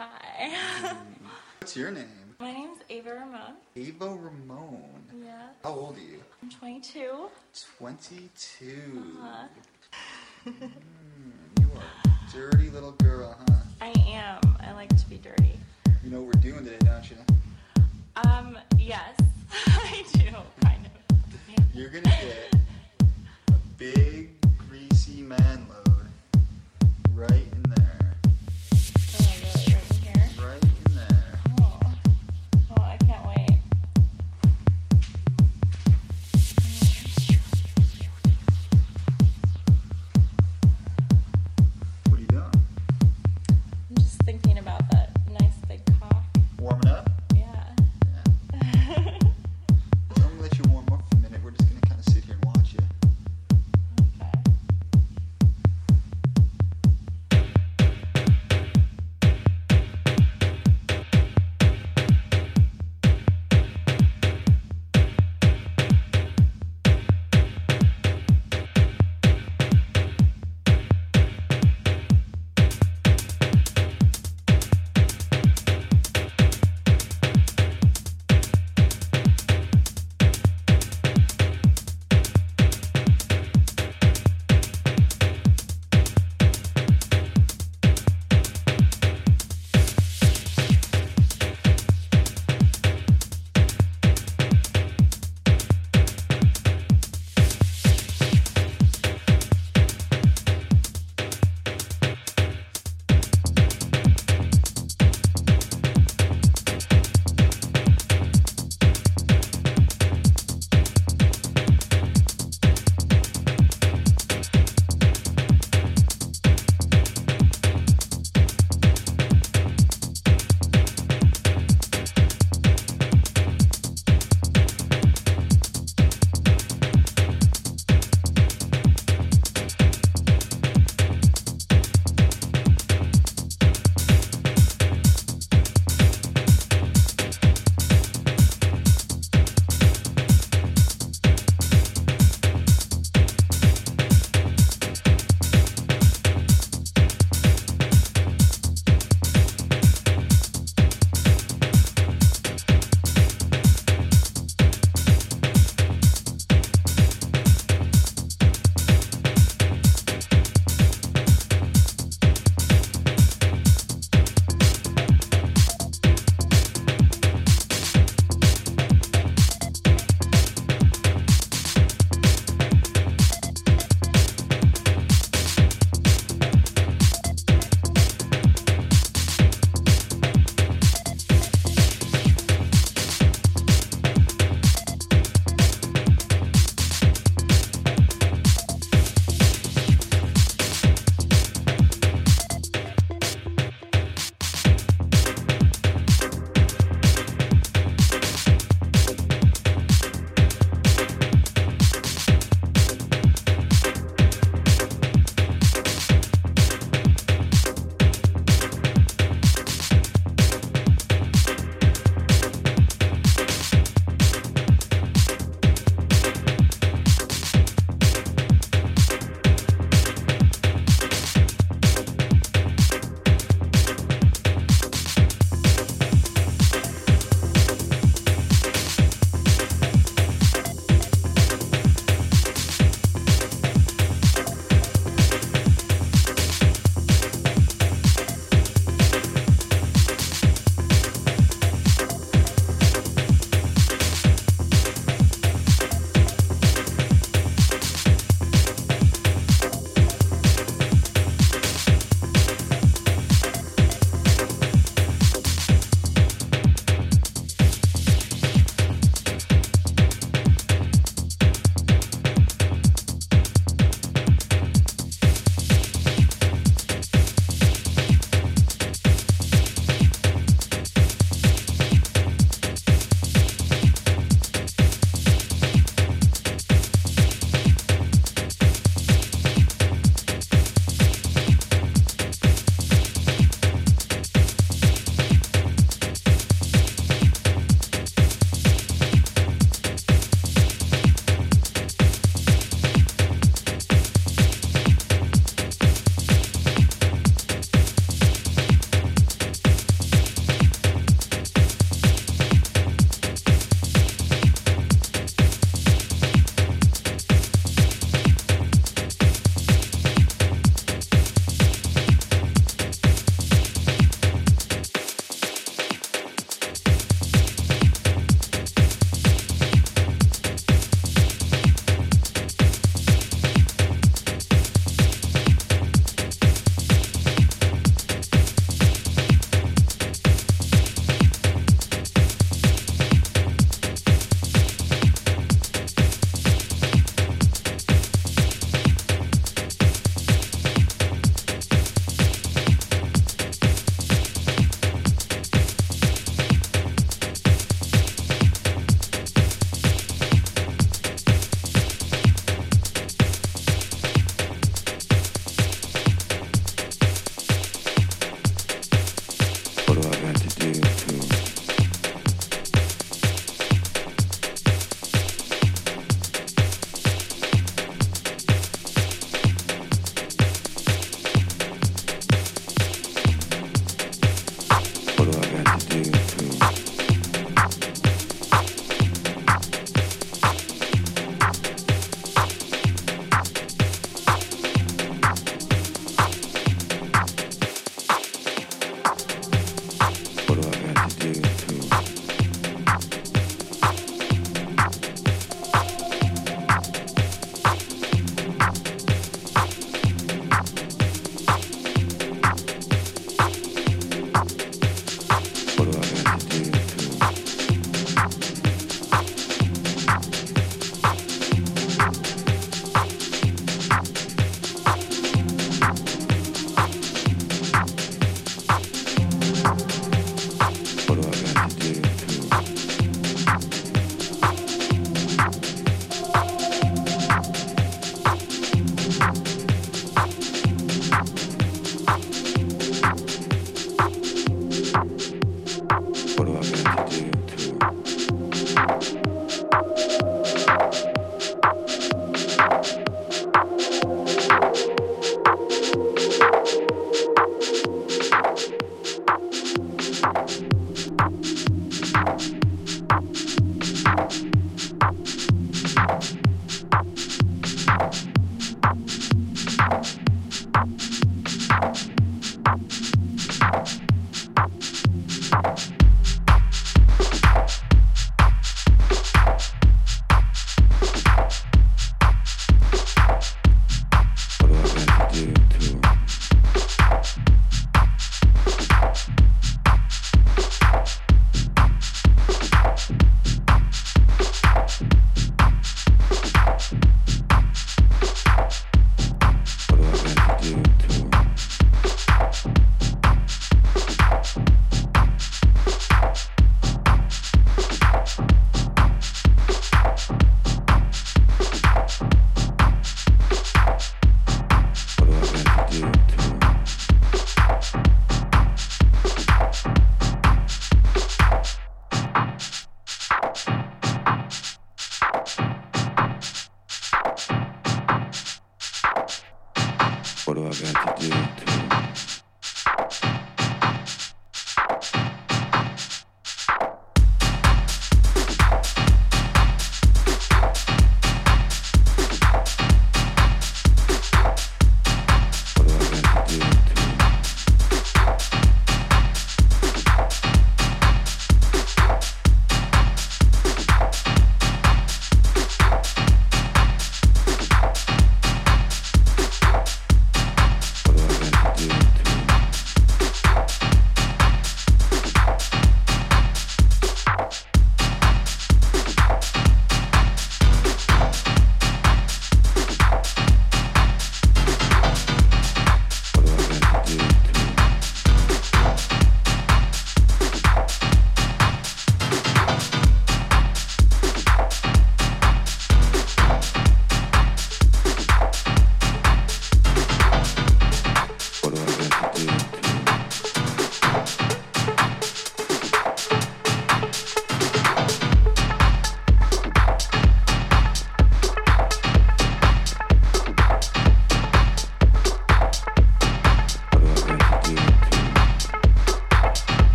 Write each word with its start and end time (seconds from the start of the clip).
Hi. 0.00 0.50
What's 1.58 1.76
your 1.76 1.90
name? 1.90 2.06
My 2.38 2.52
name's 2.52 2.78
Ava 2.88 3.10
Ramon. 3.16 3.52
Ava 3.76 4.08
Ramon. 4.08 4.80
Yeah. 5.22 5.48
How 5.62 5.74
old 5.74 5.98
are 5.98 6.00
you? 6.00 6.22
I'm 6.42 6.48
22. 6.48 7.28
22. 7.78 8.66
Uh, 9.22 9.46
Mm, 10.50 11.60
you 11.60 11.68
are 11.76 11.82
a 12.10 12.32
dirty 12.32 12.70
little 12.70 12.92
girl, 12.92 13.36
huh? 13.46 13.56
I 13.82 13.92
am. 14.08 14.56
I 14.66 14.72
like 14.72 14.88
to 14.88 15.06
be 15.10 15.18
dirty. 15.18 15.58
You 16.02 16.10
know 16.10 16.22
what 16.22 16.34
we're 16.34 16.40
doing 16.40 16.64
today, 16.64 16.78
don't 16.80 17.10
you? 17.10 17.16
Um, 18.24 18.56
yes, 18.78 19.20
I 19.66 20.02
do, 20.14 20.30
kind 20.62 20.86
of. 20.86 21.74
You're 21.74 21.90
gonna 21.90 22.04
get 22.04 22.54
a 23.50 23.54
big, 23.76 24.30
greasy 24.66 25.20
man 25.20 25.66
load 25.68 26.08
right 27.14 27.44
in 27.52 27.62
there. 27.76 27.99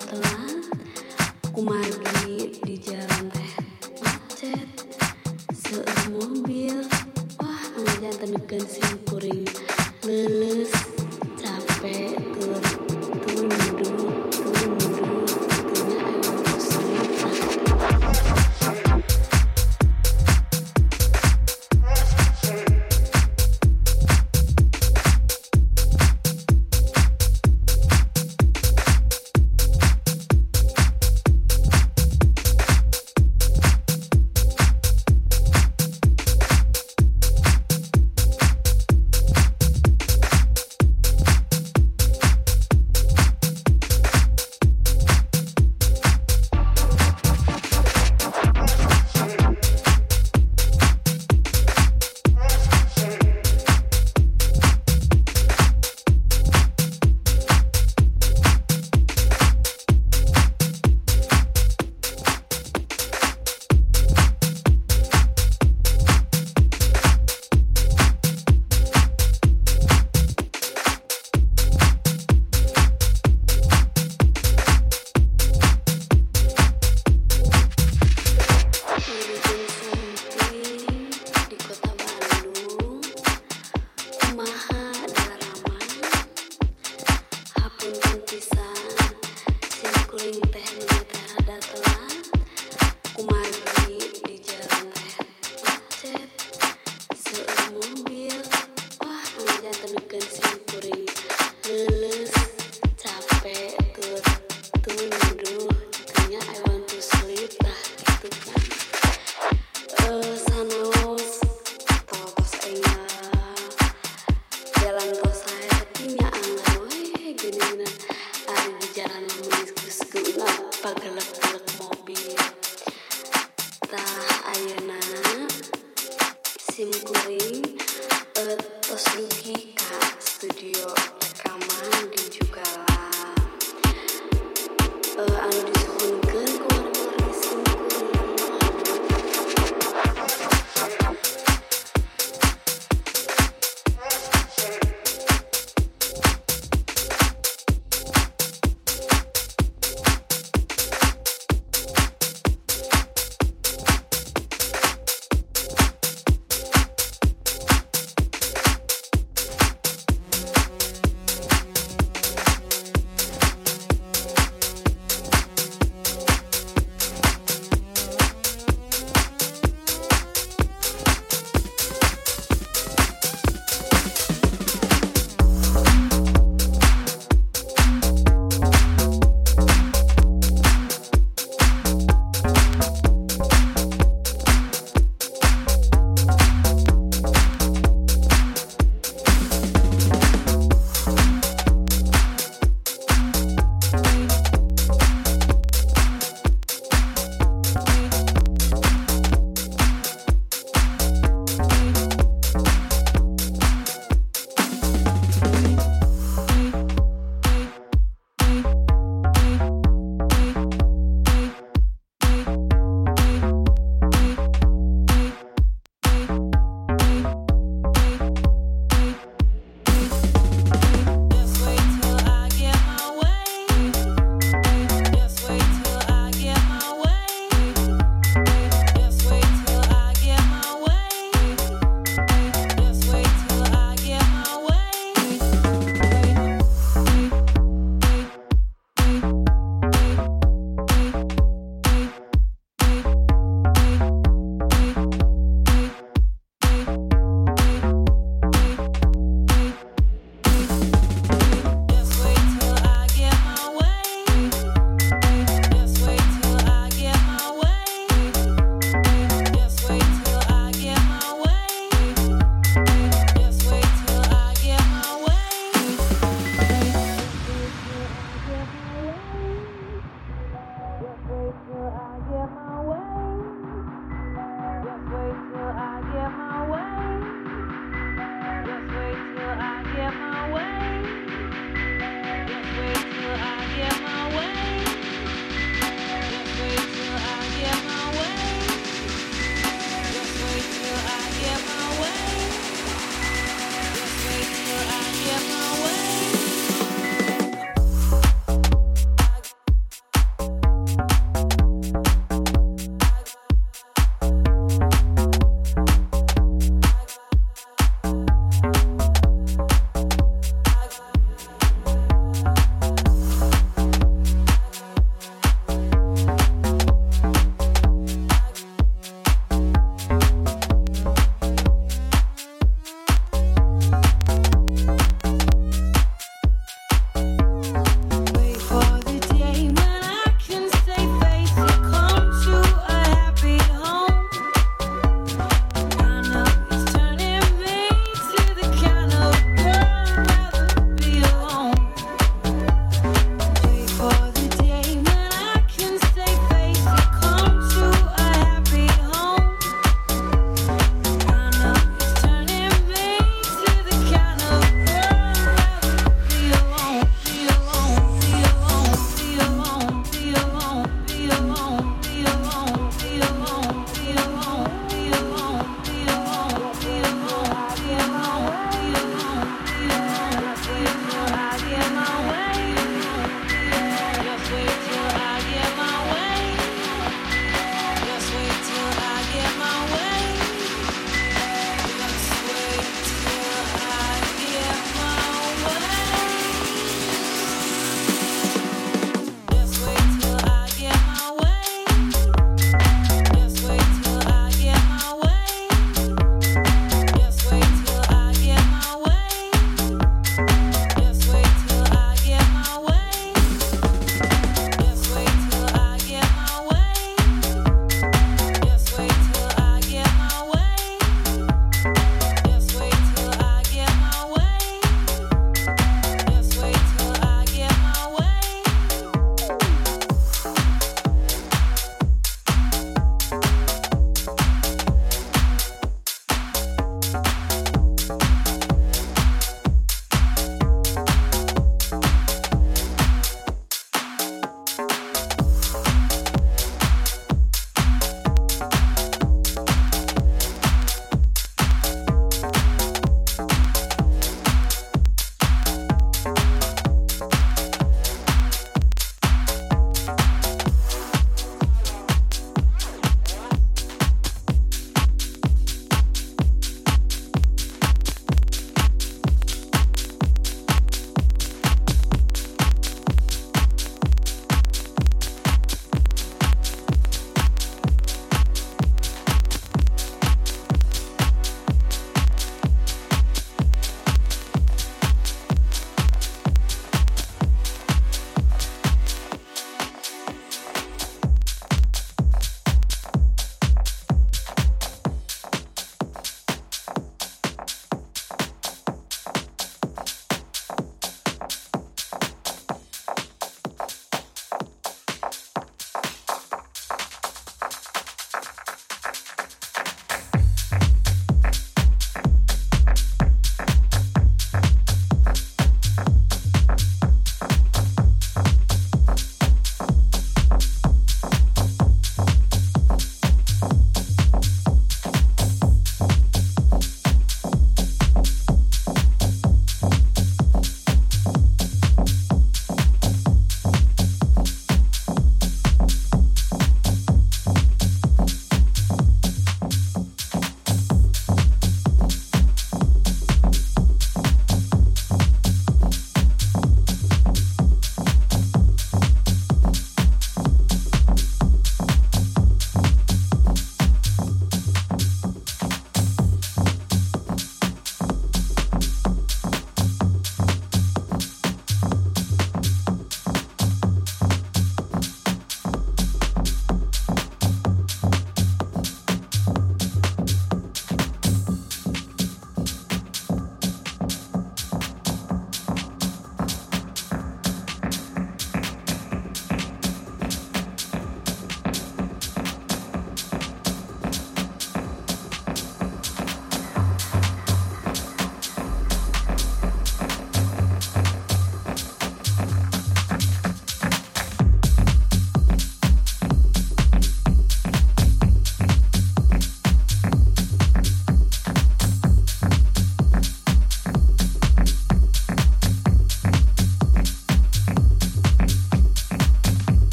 the 0.00 0.16
line. 0.16 0.45